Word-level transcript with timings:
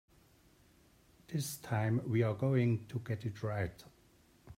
This 1.27 1.57
time 1.57 2.01
we're 2.07 2.33
going 2.33 2.87
to 2.87 2.97
get 3.05 3.23
it 3.23 3.43
right. 3.43 3.83